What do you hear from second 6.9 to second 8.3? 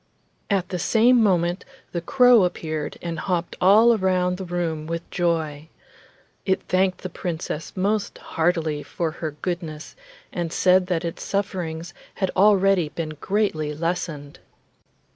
the Princess most